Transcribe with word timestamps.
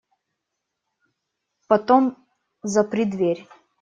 Потом 1.67 2.17
запри 2.63 3.03
дверь. 3.05 3.47